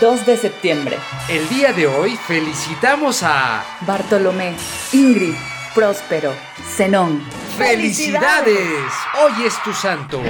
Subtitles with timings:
[0.00, 0.98] 2 de septiembre.
[1.28, 4.54] El día de hoy felicitamos a Bartolomé,
[4.92, 5.34] Ingrid,
[5.74, 6.32] Próspero,
[6.76, 7.22] Zenón.
[7.56, 8.92] ¡Felicidades!
[9.22, 10.20] Hoy es tu santo.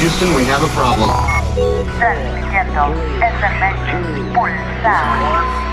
[0.00, 1.10] Houston, we have a problem.
[1.98, 5.64] Transmitiendo SMS Pulsar.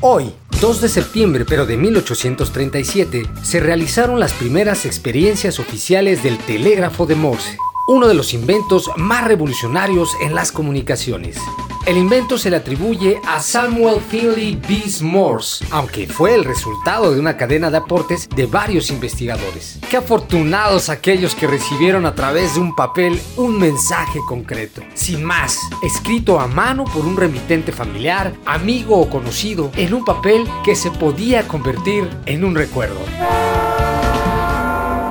[0.00, 7.06] Hoy, 2 de septiembre pero de 1837, se realizaron las primeras experiencias oficiales del telégrafo
[7.06, 11.38] de Morse, uno de los inventos más revolucionarios en las comunicaciones.
[11.88, 17.18] El invento se le atribuye a Samuel Finley Bees Morse, aunque fue el resultado de
[17.18, 19.78] una cadena de aportes de varios investigadores.
[19.88, 25.58] Qué afortunados aquellos que recibieron a través de un papel un mensaje concreto, sin más,
[25.82, 30.90] escrito a mano por un remitente familiar, amigo o conocido, en un papel que se
[30.90, 33.00] podía convertir en un recuerdo.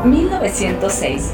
[0.05, 1.33] 1906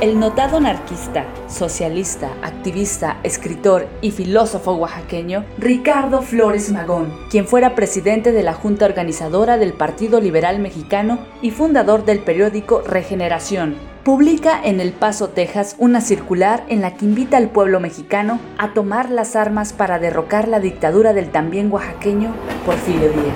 [0.00, 8.32] el notado anarquista, socialista, activista, escritor y filósofo oaxaqueño Ricardo Flores Magón, quien fuera presidente
[8.32, 14.80] de la Junta Organizadora del Partido Liberal Mexicano y fundador del periódico Regeneración, publica en
[14.80, 19.36] El Paso, Texas, una circular en la que invita al pueblo mexicano a tomar las
[19.36, 22.34] armas para derrocar la dictadura del también oaxaqueño
[22.64, 23.34] Porfirio Díaz.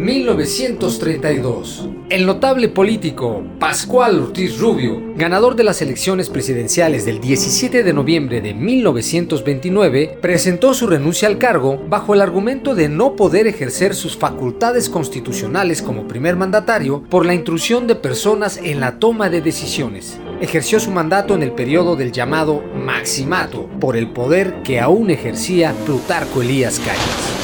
[0.00, 1.88] 1932.
[2.08, 8.40] El notable político Pascual Ortiz Rubio, ganador de las elecciones presidenciales del 17 de noviembre
[8.40, 14.16] de 1929, presentó su renuncia al cargo bajo el argumento de no poder ejercer sus
[14.16, 20.18] facultades constitucionales como primer mandatario por la intrusión de personas en la toma de decisiones.
[20.40, 25.74] Ejerció su mandato en el periodo del llamado Maximato por el poder que aún ejercía
[25.84, 27.39] Plutarco Elías Calles.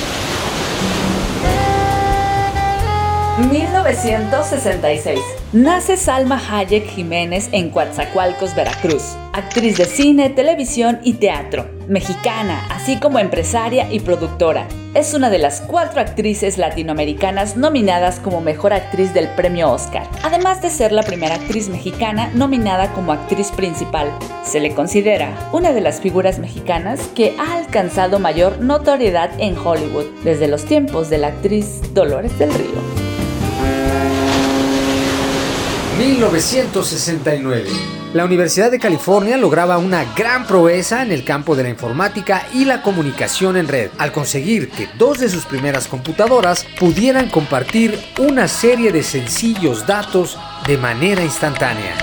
[3.39, 5.21] 1966.
[5.53, 9.15] Nace Salma Hayek Jiménez en Coatzacoalcos, Veracruz.
[9.35, 11.69] Actriz de cine, televisión y teatro.
[11.87, 14.67] Mexicana, así como empresaria y productora.
[14.95, 20.63] Es una de las cuatro actrices latinoamericanas nominadas como mejor actriz del premio Oscar, además
[20.63, 24.11] de ser la primera actriz mexicana nominada como actriz principal.
[24.45, 30.07] Se le considera una de las figuras mexicanas que ha alcanzado mayor notoriedad en Hollywood
[30.25, 33.06] desde los tiempos de la actriz Dolores del Río.
[35.99, 37.71] 1969.
[38.13, 42.67] La Universidad de California lograba una gran proeza en el campo de la informática y
[42.67, 48.47] la comunicación en red, al conseguir que dos de sus primeras computadoras pudieran compartir una
[48.47, 51.95] serie de sencillos datos de manera instantánea.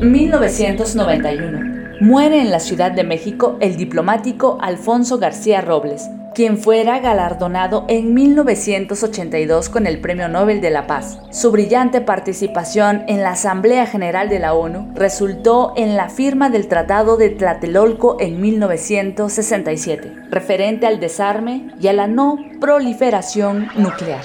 [0.00, 1.74] 1991.
[2.00, 8.12] Muere en la Ciudad de México el diplomático Alfonso García Robles, quien fuera galardonado en
[8.12, 11.18] 1982 con el Premio Nobel de la Paz.
[11.30, 16.68] Su brillante participación en la Asamblea General de la ONU resultó en la firma del
[16.68, 24.22] Tratado de Tlatelolco en 1967, referente al desarme y a la no proliferación nuclear.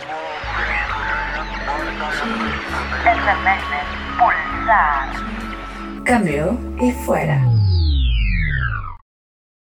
[6.03, 7.58] Cambio y fuera.